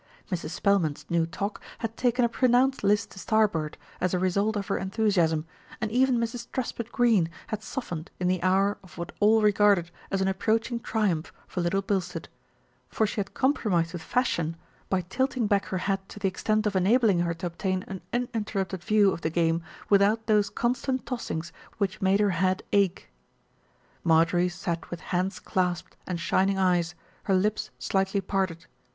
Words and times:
Mrs. 0.31 0.49
Spelman's 0.49 1.05
new 1.11 1.27
toque 1.27 1.61
had 1.77 1.95
taken 1.95 2.25
a 2.25 2.27
pronounced 2.27 2.83
list 2.83 3.11
to 3.11 3.19
starboard, 3.19 3.77
as 3.99 4.15
a 4.15 4.17
result 4.17 4.55
of 4.55 4.65
her 4.65 4.79
enthusiasm, 4.79 5.45
and 5.79 5.91
even 5.91 6.17
Mrs. 6.17 6.47
Truspitt 6.51 6.91
Greene 6.91 7.29
had 7.45 7.61
softened 7.61 8.09
in 8.19 8.27
the 8.27 8.41
hour 8.41 8.79
of 8.81 8.97
what 8.97 9.11
all 9.19 9.43
regarded 9.43 9.91
as 10.09 10.19
an 10.19 10.27
approaching 10.27 10.79
triumph 10.79 11.31
for 11.45 11.61
Little 11.61 11.83
Bil 11.83 12.01
stead; 12.01 12.29
for 12.89 13.05
she 13.05 13.17
had 13.19 13.35
compromised 13.35 13.93
with 13.93 14.01
fashion 14.01 14.55
by 14.89 15.01
tilting 15.01 15.45
back 15.45 15.65
her 15.65 15.77
hat 15.77 16.09
to 16.09 16.17
the 16.17 16.27
extent 16.27 16.65
of 16.65 16.75
enabling 16.75 17.19
her 17.19 17.35
to 17.35 17.45
obtain 17.45 17.83
an 17.87 18.01
uninterrupted 18.11 18.83
view 18.83 19.11
of 19.11 19.21
the 19.21 19.29
game 19.29 19.61
without 19.87 20.25
those 20.25 20.49
constant 20.49 21.05
tossings 21.05 21.53
which 21.77 22.01
made 22.01 22.19
her 22.19 22.31
head 22.31 22.63
ache. 22.71 23.11
Marjorie 24.03 24.49
sat 24.49 24.89
with 24.89 24.99
hands 25.13 25.39
clasped 25.39 25.95
and 26.07 26.19
shining 26.19 26.57
eyes, 26.57 26.95
her 27.25 27.35
lips 27.35 27.69
slightly 27.77 28.19
parted. 28.19 28.65